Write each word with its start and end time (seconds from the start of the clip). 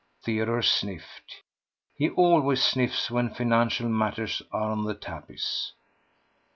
Theodore 0.23 0.63
sniffed. 0.63 1.43
He 1.95 2.09
always 2.09 2.63
sniffs 2.63 3.11
when 3.11 3.35
financial 3.35 3.87
matters 3.87 4.41
are 4.51 4.71
on 4.71 4.83
the 4.85 4.95
tapis. 4.95 5.73